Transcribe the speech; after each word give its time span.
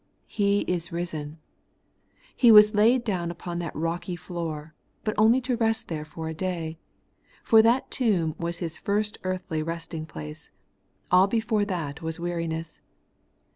Se 0.27 0.61
is 0.61 0.91
risen. 0.91 1.37
He 2.35 2.51
was 2.51 2.73
laid 2.73 3.03
down 3.03 3.29
upon 3.29 3.59
that 3.59 3.75
rocky 3.75 4.15
floor; 4.15 4.73
but 5.03 5.13
only 5.15 5.39
to 5.41 5.55
rest 5.57 5.89
there 5.89 6.05
for 6.05 6.27
a 6.27 6.33
day. 6.33 6.79
For 7.43 7.61
that 7.61 7.91
tomb 7.91 8.33
was 8.39 8.57
His 8.57 8.79
first 8.79 9.19
earthly 9.23 9.61
resting 9.61 10.07
place; 10.07 10.49
all 11.11 11.27
before 11.27 11.65
that 11.65 12.01
was 12.01 12.19
weariness. 12.19 12.81